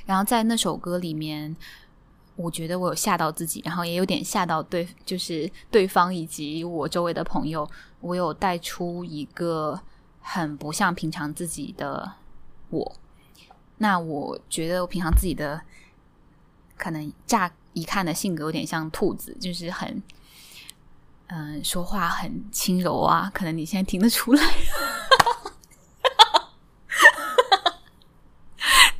[0.04, 1.56] 然后在那首歌里面，
[2.36, 7.68] 我觉得我有吓到自己，然后也有点吓到对，就是对方以及我周围的朋友。
[8.00, 9.80] 我有带出一个
[10.20, 12.12] 很不像平常自己的
[12.68, 12.96] 我。
[13.78, 15.62] 那我觉得我平常自己的
[16.76, 17.50] 可能乍。
[17.74, 20.02] 一看的性格有点像兔子，就是很，
[21.26, 24.42] 嗯、说话很轻柔啊，可能你现在听得出来。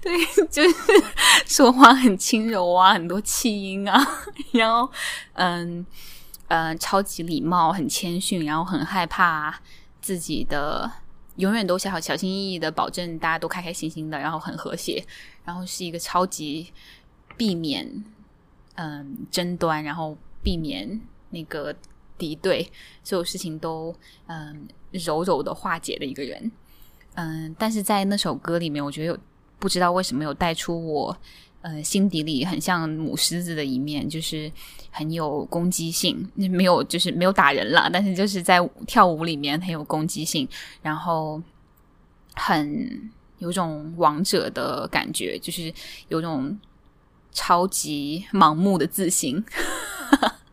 [0.03, 0.13] 对，
[0.51, 0.75] 就是
[1.47, 4.07] 说话很轻柔啊，很多气音啊，
[4.53, 4.91] 然后，
[5.33, 5.87] 嗯，
[6.49, 9.59] 呃，超级礼貌，很谦逊，然后很害怕
[10.03, 10.93] 自己的，
[11.37, 15.03] 永远都小小心翼翼的保证大家都开开心心的，然后很和谐，
[15.45, 16.71] 然后是一个超级
[17.39, 18.05] 避免。
[18.77, 21.75] 嗯，争端，然后避免那个
[22.19, 22.69] 敌对，
[23.05, 23.95] 所有事情都
[24.27, 26.51] 嗯柔柔的化解的一个人。
[27.15, 29.19] 嗯，但是在那首歌里面，我觉得有
[29.61, 31.17] 不知道为什么有带出我
[31.63, 34.51] 嗯心底里很像母狮子的一面，就是
[34.91, 38.59] 很有攻击性，没有就是没有打人了， 但是就是在
[38.89, 40.49] 跳舞里面很有攻击性，
[40.83, 41.41] 然后
[42.35, 45.73] 很有种王者的感觉，就是
[46.09, 46.59] 有种。
[47.35, 49.45] 超级盲目的自信，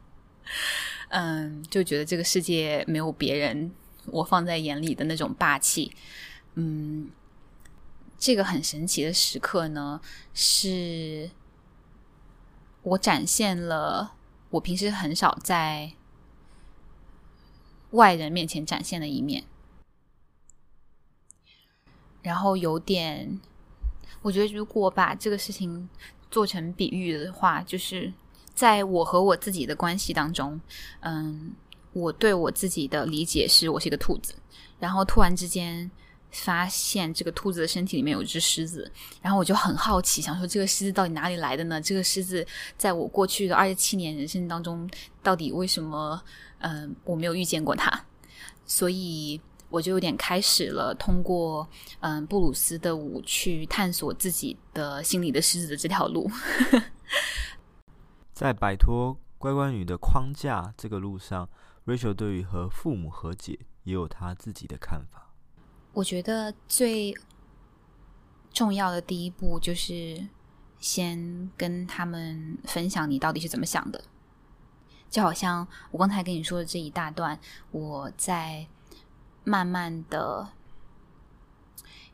[1.09, 3.71] 嗯，就觉得这个世界没有别人，
[4.07, 5.95] 我放在眼里的那种霸气，
[6.55, 7.11] 嗯，
[8.17, 10.01] 这个很神奇的时刻呢，
[10.33, 11.29] 是
[12.81, 14.15] 我展现了
[14.49, 15.93] 我平时很少在
[17.91, 19.43] 外人面前展现的一面，
[22.23, 23.39] 然后有点，
[24.23, 25.87] 我觉得如果把这个事情。
[26.31, 28.11] 做成比喻的话，就是
[28.55, 30.59] 在我和我自己的关系当中，
[31.01, 31.51] 嗯，
[31.93, 34.33] 我对我自己的理解是我是一个兔子，
[34.79, 35.91] 然后突然之间
[36.31, 38.89] 发现这个兔子的身体里面有一只狮子，
[39.21, 41.79] 然后我就很好奇，想说这个狮子到底哪里来的呢？
[41.81, 44.89] 这个狮子在我过去的二十七年人生当中，
[45.21, 46.19] 到底为什么
[46.59, 48.05] 嗯我没有遇见过它？
[48.65, 49.39] 所以。
[49.71, 51.67] 我就有点开始了，通过
[52.01, 56.29] 嗯布鲁斯的舞去探索自己的心里的狮子的这条路。
[58.35, 61.47] 在摆脱乖乖女的框架这个路上
[61.85, 65.33] ，Rachel 对于和父母和解也有她自己的看法。
[65.93, 67.15] 我觉得最
[68.51, 70.27] 重要的第一步就是
[70.79, 74.03] 先跟他们分享你到底是怎么想的，
[75.09, 77.39] 就好像我刚才跟你说的这一大段，
[77.71, 78.67] 我在。
[79.43, 80.49] 慢慢的，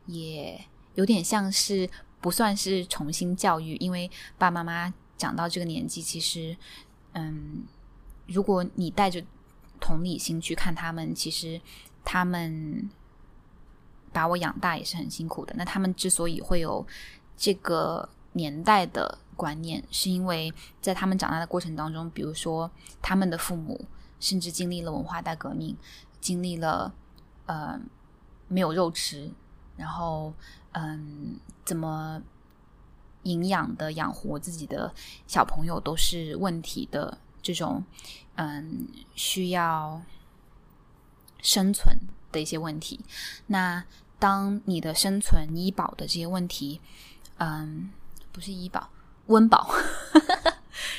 [0.06, 0.64] 也
[0.94, 1.88] 有点像是
[2.20, 6.56] 不算是重新教育，因为爸爸妈妈长到这个年纪，其实，
[7.12, 7.64] 嗯，
[8.26, 9.22] 如果你带着
[9.78, 11.60] 同理心去看他们，其实
[12.04, 12.88] 他们
[14.12, 15.54] 把我养大也是很辛苦的。
[15.56, 16.86] 那他们之所以会有
[17.36, 22.70] 这个年代的观念，是因为在他们长大的过程当中，比如说
[23.02, 23.84] 他们的父母
[24.18, 25.76] 甚至经历了文化大革命，
[26.20, 26.94] 经历了。
[27.48, 27.80] 呃，
[28.46, 29.30] 没有肉吃，
[29.76, 30.32] 然后
[30.72, 32.22] 嗯，怎么
[33.22, 34.94] 营养的养活自己的
[35.26, 37.82] 小朋友都是问题的这种
[38.36, 40.00] 嗯，需要
[41.42, 41.96] 生存
[42.30, 43.00] 的一些问题。
[43.46, 43.82] 那
[44.18, 46.80] 当你的生存医保的这些问题，
[47.38, 47.90] 嗯，
[48.30, 48.90] 不是医保，
[49.26, 49.70] 温饱，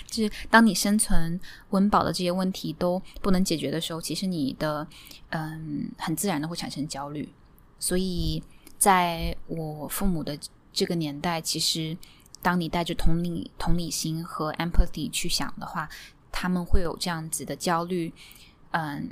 [0.06, 1.40] 就是当你生存、
[1.70, 4.86] 温饱的这些问题都不能解决的时候，其实你的
[5.30, 7.28] 嗯，很自然的会产生焦虑。
[7.80, 8.44] 所以，
[8.78, 10.38] 在我父母的
[10.72, 11.98] 这个年代，其实
[12.42, 15.90] 当你带着同理、同理心和 empathy 去想的话，
[16.32, 18.14] 他们会有这样子的焦虑，
[18.72, 19.10] 嗯，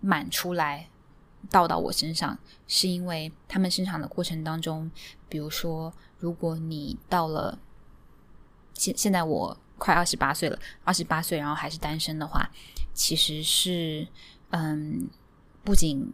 [0.00, 0.88] 满出来。
[1.50, 4.90] 倒到我身上，是因为他们生产的过程当中，
[5.28, 7.56] 比如说，如果你到了
[8.74, 12.50] 现现在我快二十八岁了，二十八岁然后还是单身的话，
[12.92, 14.06] 其实是
[14.50, 15.08] 嗯，
[15.64, 16.12] 不仅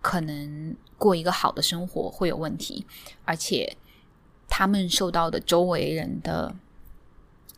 [0.00, 2.86] 可能过一个好的生活会有问题，
[3.24, 3.76] 而且
[4.48, 6.56] 他们受到的周围人的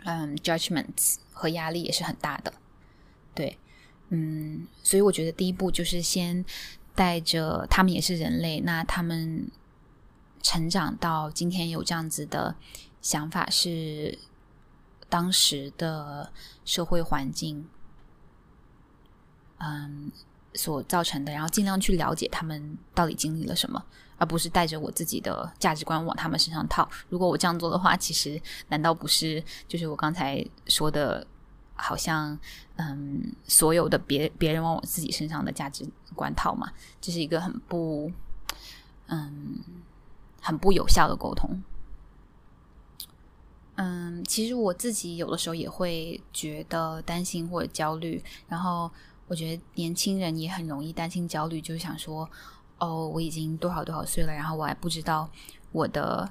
[0.05, 2.53] 嗯 judgments 和压力也是很大的，
[3.35, 3.59] 对。
[4.15, 6.45] 嗯，所以我觉得第一步就是先
[6.95, 9.51] 带着他们也是人类，那他们
[10.43, 12.55] 成长到今天有这样子的
[13.01, 14.19] 想法，是
[15.13, 16.33] 当时的
[16.65, 17.69] 社会环境，
[19.59, 20.11] 嗯，
[20.55, 23.85] 所造成的，然后尽量去了解他们到底经历了什么，
[24.17, 26.89] 而不是带着我自己的价值观往他们身上套。
[27.11, 31.27] 如果我这样做的话，其实难道不是就是我刚才说的？
[31.75, 32.39] 好像，
[32.77, 36.71] 嗯，所有的别别人往我自己身上的价值观套嘛，
[37.01, 38.13] 这是一个很不，
[39.07, 39.59] 嗯，
[40.41, 41.61] 很不有效的沟通。
[43.77, 48.91] 嗯，其实我自己有的时候也会觉得担心或者焦虑，然后
[49.27, 52.29] 我觉得年轻人也很容易担心焦虑，就是想说，
[52.79, 55.29] 哦，我已经多少多少岁了，然后我还不知道
[55.73, 56.31] 我的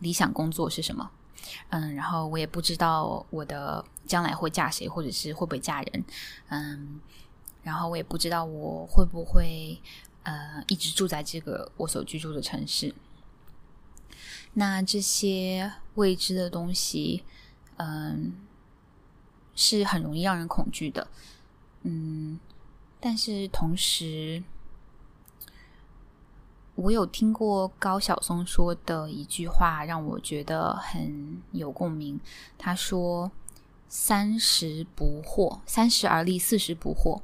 [0.00, 1.10] 理想工作是什么。
[1.68, 6.04] 嗯，然后我也不知道我的将来会嫁谁，或者是会不会嫁人。
[6.48, 7.00] 嗯，
[7.62, 9.80] 然后我也不知道我会不会
[10.24, 12.92] 呃一直住在这个我所居住的城市。
[14.54, 17.24] 那这些未知的东西，
[17.76, 18.32] 嗯，
[19.54, 21.08] 是很容易让人恐惧的。
[21.82, 22.38] 嗯，
[22.98, 24.42] 但是同时。
[26.76, 32.18] 我有听过高晓松说的一句话，让我觉得很有共鸣。
[32.56, 33.30] 他说
[33.86, 37.20] ：“三十不惑，三十而立，四十不惑。”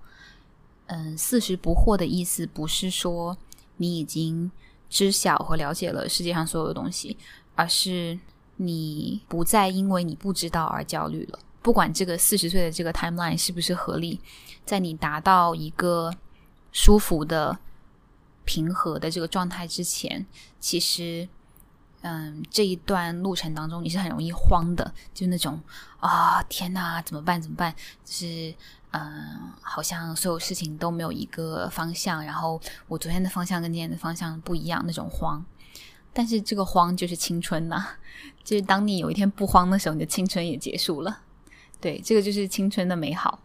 [0.89, 3.39] 嗯，四十不惑的意思不是说
[3.79, 4.51] 你已经
[4.89, 7.17] 知晓和了解了世界上所有的东西，
[7.55, 8.19] 而是
[8.57, 11.39] 你不再因为你不知道而焦虑了。
[11.63, 14.21] 不管这个四十岁的这个 timeline 是不是合理，
[14.65, 16.13] 在你达到一个
[16.73, 17.59] 舒服的。
[18.49, 20.25] 平和的这个状态之前，
[20.61, 21.29] 其实，
[22.03, 25.61] 嗯，这一段路程当中你是很容易慌的，就那种
[25.99, 27.43] 啊，天哪，怎么办？
[27.43, 27.75] 怎么办？
[28.05, 28.55] 就是，
[28.97, 35.45] 嗯，好像所有事情都没有一个方向，然后我昨天的方向跟今天的方向不一样，那种慌。
[36.13, 37.87] 但是这个慌就是青春呐，
[38.43, 41.21] 就是当你有一天不慌的时候，你的青春也结束了。
[41.81, 43.41] 对，这个就是青春的美好。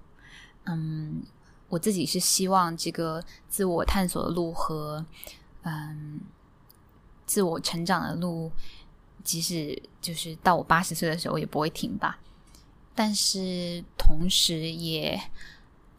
[0.66, 1.24] 嗯。
[1.72, 5.06] 我自己是希望这个自我探索的路和
[5.62, 6.20] 嗯
[7.26, 8.52] 自我成长的路，
[9.24, 12.20] 即使就是到我八十岁的时候也不会停吧。
[12.94, 15.20] 但是同时也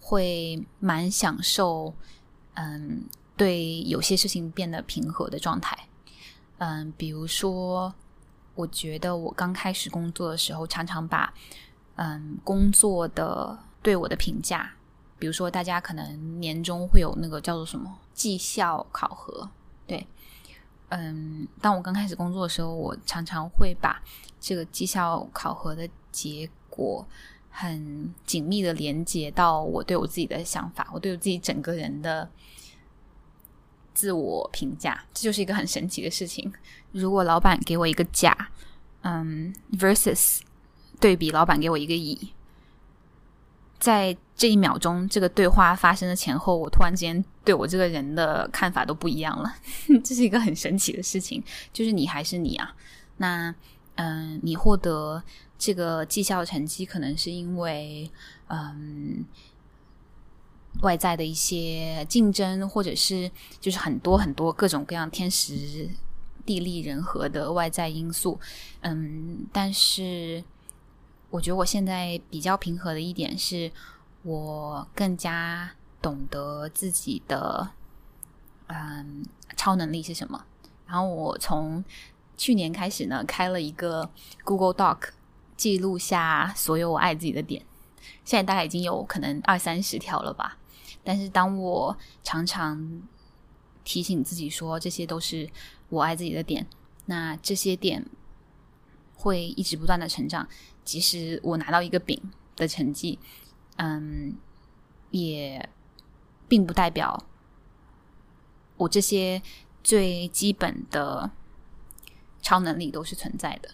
[0.01, 1.95] 会蛮享受，
[2.55, 3.05] 嗯，
[3.37, 5.89] 对有些事情变得平和的状态。
[6.59, 7.93] 嗯，比如说，
[8.55, 11.33] 我觉得我刚开始工作的时候，常常把
[11.97, 14.73] 嗯工作的对我的评价。
[15.19, 19.49] 比如说，大家可能年终会有那个叫做什么绩效考核，
[19.87, 20.05] 对，
[20.89, 24.03] 嗯，当我刚开始工作的时候，我常常会把
[24.41, 27.07] 这个绩效考核的结果
[27.51, 32.31] 很紧密的连接到我对我自己的想法，我对我自己整个人的
[33.93, 36.51] 自我评价，这就是一个很神奇的事情。
[36.93, 38.35] 如果老板给我一个甲，
[39.03, 40.41] 嗯，versus
[40.99, 42.33] 对比老板给我一个乙。
[43.79, 49.53] 在这一秒钟，这个对话发生的前后，我突然间对我这个人的看法都不一样了。
[50.05, 52.77] 这是一个很神奇的事情，就是你还是你啊。
[53.17, 53.53] 那，
[53.97, 55.21] 嗯、你获得
[55.63, 58.11] 这个绩效成绩，可能是因为，
[58.49, 59.25] 嗯，
[60.83, 65.89] 外在的一些竞争，或者是就是很多很多各种各样天时
[66.45, 68.41] 地利人和的外在因素。
[68.81, 70.43] 嗯，但是。
[71.31, 73.73] 我觉得我现在比较平和的一点是，
[74.23, 75.71] 我更加
[76.03, 77.71] 懂得自己的
[78.67, 79.25] 嗯
[79.57, 80.45] 超能力是什么。
[80.87, 81.83] 然后我从
[82.37, 84.11] 去年开始呢，开了一个
[84.45, 84.99] Google Doc，
[85.57, 87.65] 记录下所有我爱自己的点。
[88.25, 90.59] 现在大概已经有可能二三十条了吧。
[91.05, 93.03] 但是当我常常
[93.85, 95.51] 提醒自己说，这些都是
[95.89, 96.67] 我爱自己的点，
[97.07, 98.07] 那这些点。
[99.15, 100.49] 会一直不断的成长。
[100.83, 102.21] 即使我拿到一个饼
[102.57, 103.21] 的成绩，
[103.77, 104.37] 嗯，
[105.13, 105.69] 也
[106.49, 107.25] 并不代表
[108.77, 109.41] 我这些
[109.85, 111.31] 最基本的
[112.41, 113.69] 超能力都是存在的。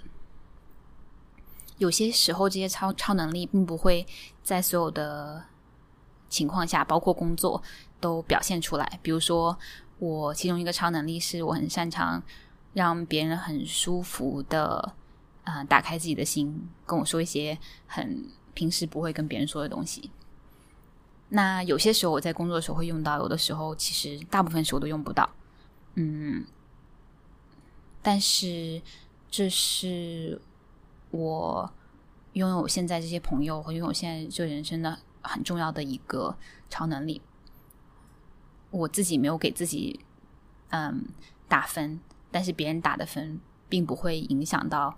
[1.78, 4.06] 有些时候，这些超超能力并不会
[4.42, 5.42] 在所有的
[6.28, 7.62] 情况下，包括工作，
[7.98, 8.98] 都表现出来。
[9.02, 9.58] 比如说，
[9.98, 12.22] 我其中一个超能力是我很擅长
[12.74, 14.94] 让别人很舒服的。
[15.44, 20.10] 啊、呃，打开自己的心，跟我说一些很平时不会跟别人说的东西。
[21.30, 25.26] 那有些时候我在工作的时候会用到，有的时候其实大部分时候都用不到。
[25.94, 26.44] 嗯，
[28.02, 28.82] 但是
[29.30, 30.38] 这是
[31.10, 31.72] 我
[32.32, 36.36] 拥有现在这些朋友和拥有现在这人生的很重要的一个
[36.68, 37.20] 超能力。
[38.70, 40.00] 我自己没有给自己
[40.70, 41.04] 嗯
[41.48, 42.00] 打分，
[42.30, 44.96] 但是别人打的分并不会影响到。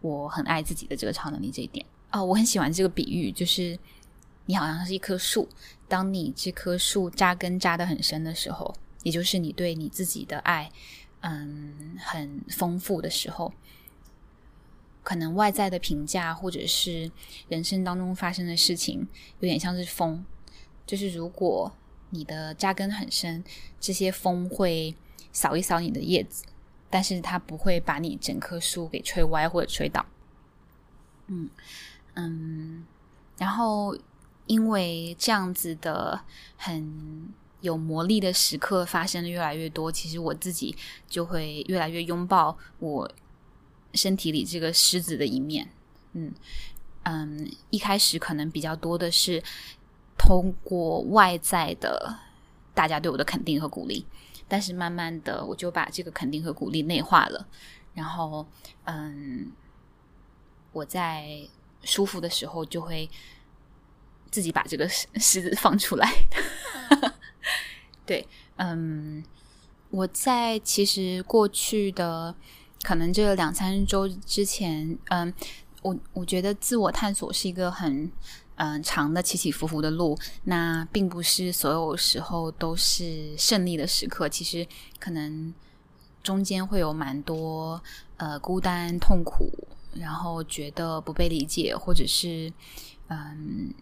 [0.00, 3.78] 我很爱自己的这个超能力这一点哦，我很喜欢这个比喻，就是
[4.46, 5.48] 你好像是一棵树，
[5.86, 10.68] 当你这棵树扎根扎得很深的时候，也就是你对你自己的爱，
[11.20, 13.52] 嗯，很丰富的时候，
[15.02, 17.10] 可能外在的评价或者是
[17.48, 19.06] 人生当中发生的事情，
[19.40, 20.24] 有点像是风，
[20.86, 21.72] 就是如果
[22.10, 23.42] 你的扎根很深，
[23.80, 24.94] 这些风会
[25.32, 26.44] 扫一扫你的叶子。
[26.94, 30.04] 但是它不会把你整棵树给吹歪或者吹倒，
[31.26, 31.48] 嗯
[32.12, 32.84] 嗯，
[33.38, 33.96] 然后
[34.46, 36.20] 因为这样子的
[36.58, 37.32] 很
[37.62, 40.76] 有魔力的时刻发生的越来越多，其实我自己
[41.08, 43.10] 就会越来越拥抱我
[43.94, 45.68] 身体里这个狮子的一面，
[46.12, 46.32] 嗯
[47.04, 49.42] 嗯，一开始可能比较多的是
[50.16, 52.18] 通过外在的
[52.74, 54.06] 大家对我的肯定和鼓励。
[54.48, 57.48] 但是慢慢的，我就把这个肯定和鼓励内化了。
[57.94, 58.46] 然后，
[58.84, 59.50] 嗯，
[60.72, 61.40] 我在
[61.82, 63.08] 舒服的时候，就会
[64.30, 66.10] 自己把这个狮子放出来。
[68.04, 69.24] 对，嗯，
[69.88, 72.34] 我在其实过去的
[72.82, 75.32] 可能这两三周之前，嗯，
[75.82, 78.10] 我我觉得自我探索是一个很。
[78.56, 84.28] 嗯，长的起起伏伏的路，那并不是所有时候都是胜利的时刻。
[84.28, 84.64] 其实
[85.00, 85.52] 可能
[86.22, 87.82] 中间会有蛮多
[88.18, 89.50] 呃孤单、痛苦，
[89.94, 92.52] 然后觉得不被理解，或者是
[93.08, 93.72] 嗯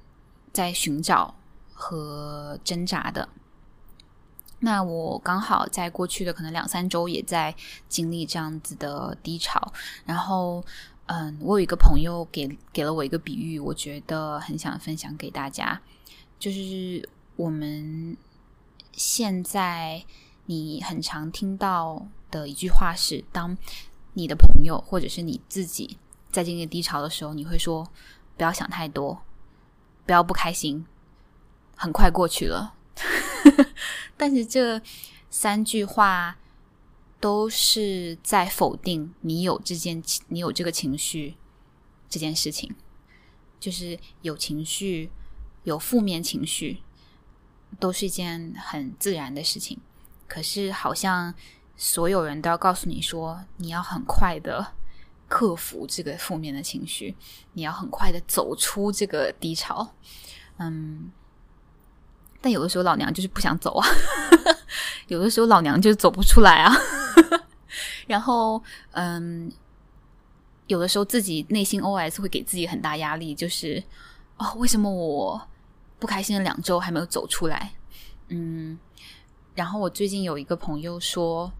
[0.52, 1.34] 在寻找
[1.74, 3.28] 和挣扎的。
[4.60, 7.54] 那我刚好在过去的可能两三周也在
[7.88, 9.72] 经历这样子的低潮，
[10.04, 10.64] 然后。
[11.12, 15.82] 嗯，我有一个朋友给给了我一个比喻，我觉得很想分享给大家。
[16.38, 18.16] 就是我们
[18.92, 20.04] 现在
[20.46, 23.58] 你很常听到的一句话是：当
[24.12, 25.98] 你的朋友或者是你自己
[26.30, 27.84] 在经历低潮的时候，你会说
[28.36, 29.20] 不要想太多，
[30.06, 30.86] 不要不开心，
[31.74, 32.74] 很快过去了。
[34.16, 34.80] 但是这
[35.30, 36.36] 三句话。
[37.22, 41.36] 都是在否定你有这件，你有这个情绪
[42.08, 42.74] 这件事情，
[43.60, 45.10] 就是有情绪，
[45.64, 46.78] 有负面情绪，
[47.78, 49.78] 都是一件很自然的事情。
[50.26, 51.34] 可是好像
[51.76, 54.72] 所有人都要告诉你说，你要很快的
[55.28, 57.14] 克服这个负面的情绪，
[57.52, 59.94] 你要很快的走出这个低潮。
[60.56, 61.10] 嗯，
[62.40, 63.86] 但有的时候老娘就是不想走啊，
[65.08, 66.74] 有的时候老娘就是走不出来啊。
[68.06, 68.60] 然后，
[68.92, 69.50] 嗯，
[70.66, 73.82] 有的时候自己内心 OS 会给自己很大压力，就是
[74.36, 75.40] 哦，为什么我
[75.98, 77.72] 不开心了两周还没有走出来？
[78.28, 78.78] 嗯，
[79.54, 81.52] 然后我最近有一个朋友说，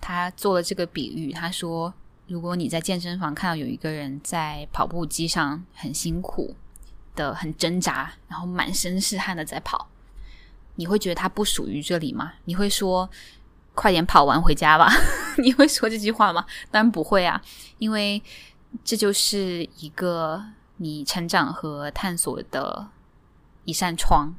[0.00, 1.94] 他做了这个比喻，他说，
[2.26, 6.54] 如果你在健身房看到有一个人在跑步机上很辛苦
[7.16, 9.88] 的、很挣扎，然后满身是汗的在跑，
[10.76, 12.34] 你会觉得他不属于这里吗？
[12.44, 13.10] 你会说？
[13.74, 14.90] 快点跑完回家吧！
[15.36, 16.46] 你会说这句话吗？
[16.70, 17.38] 当然不会啊，
[17.76, 18.22] 因为
[18.82, 20.42] 这就是一个
[20.78, 22.88] 你成长和探索的
[23.66, 24.34] 一扇窗。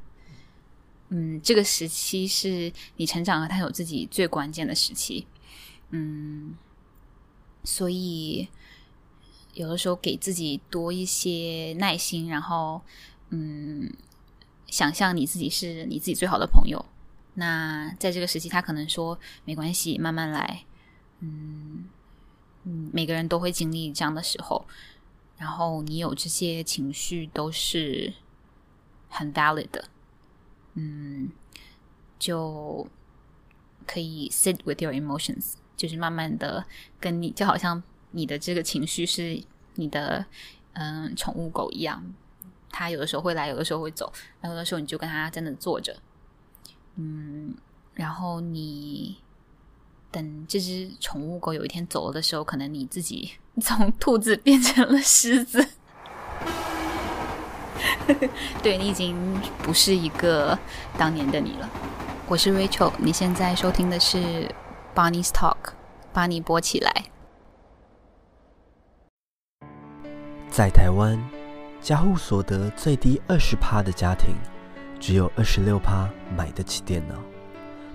[1.10, 5.28] 嗯，这个时期是你成长和探索自己最关键的时期。
[5.92, 6.56] 嗯，
[7.64, 8.50] 所以
[9.58, 12.80] 有的时候给自己多一些耐心，然后
[13.30, 13.92] 嗯，
[14.68, 16.86] 想象你自己是你自己最好的朋友。
[17.34, 20.64] 那在这个时期，他可能说没关系，慢慢来。
[21.22, 21.86] 嗯
[22.66, 24.64] 嗯，每个人都会经历这样的时候，
[25.38, 28.14] 然后你有这些情绪都是
[29.10, 29.86] 很 valid 的。
[30.76, 31.32] 嗯，
[32.20, 32.88] 就
[33.88, 36.64] 可以 sit with your emotions，就是慢慢的
[37.00, 37.82] 跟你，就好像
[38.18, 39.40] 你的这个情绪是
[39.76, 40.26] 你的
[40.74, 42.04] 嗯宠物狗一样，
[42.72, 44.12] 它有的时候会来，有的时候会走，
[44.42, 45.96] 然后有的时候你就跟它真的坐着，
[46.96, 47.54] 嗯，
[47.94, 49.18] 然后你
[50.10, 55.68] 等这只宠物狗有一天走了的时候，可能你自己 从兔子变成了狮子。
[58.64, 59.16] 对，你已经
[59.62, 60.58] 不是一个
[60.98, 61.70] 当年的你了。
[62.28, 64.50] 我是 Rachel，你现在收听的是
[64.96, 65.58] Bonnie's Talk，
[66.12, 67.06] 把你播起来。
[70.50, 71.18] 在台湾，
[71.82, 74.36] 家户所得最低二十趴的家庭，
[75.00, 77.16] 只有二十六趴买得起电脑。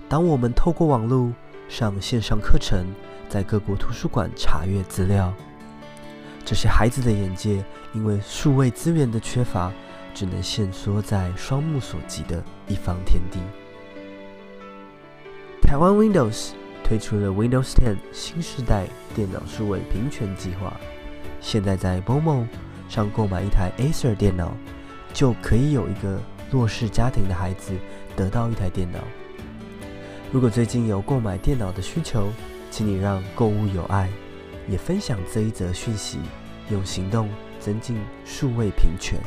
[0.07, 1.31] 当我们透过网络
[1.67, 2.85] 上线上课程，
[3.27, 5.33] 在各国图书馆查阅资料，
[6.45, 9.71] 这些孩子的眼界因为数位资源的缺乏。
[10.15, 13.39] 只能限缩在双目所及的一方天地。
[15.59, 16.51] 台湾 Windows
[16.83, 18.85] 推出了 Windows 10新时代
[19.15, 20.71] 电脑数位平权计划，
[21.43, 22.47] 现在在 Bomo
[22.87, 24.53] 上购买一台 Acer 电脑，
[25.13, 26.17] 就可以有一个
[26.49, 27.73] 弱势家庭的孩子
[28.15, 28.99] 得到一台电脑。
[30.31, 32.29] 如果最近有购买电脑的需求，
[32.71, 34.09] 请你让购物有爱，
[34.69, 36.17] 也分享这一则讯息，
[36.71, 37.29] 用行动
[37.59, 39.19] 增进数位平权。